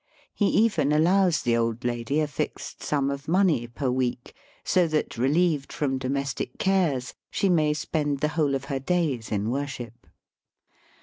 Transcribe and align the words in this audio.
He 0.33 0.47
even 0.47 0.91
allows 0.91 1.43
the 1.43 1.55
old 1.55 1.85
lady 1.85 2.21
a 2.21 2.27
fixed 2.27 2.81
sum 2.81 3.11
of 3.11 3.27
money 3.27 3.67
per 3.67 3.91
week, 3.91 4.33
so 4.63 4.87
that, 4.87 5.15
relieved 5.15 5.71
from 5.71 5.99
domestic 5.99 6.57
cares, 6.57 7.13
she 7.29 7.49
may 7.49 7.75
spend 7.75 8.17
the 8.19 8.29
whole 8.29 8.55
of 8.55 8.65
her 8.65 8.79
days 8.79 9.31
in 9.31 9.51
worship. 9.51 10.07